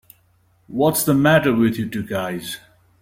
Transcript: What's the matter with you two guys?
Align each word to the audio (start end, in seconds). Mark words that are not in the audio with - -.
What's 0.65 1.03
the 1.03 1.13
matter 1.13 1.53
with 1.53 1.75
you 1.77 1.87
two 1.87 2.01
guys? 2.01 2.57